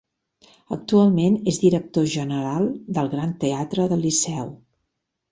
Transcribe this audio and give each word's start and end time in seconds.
Actualment 0.75 1.35
és 1.51 1.59
director 1.63 2.07
general 2.13 2.65
del 2.99 3.11
Gran 3.11 3.35
Teatre 3.43 3.85
del 3.93 4.01
Liceu. 4.07 4.49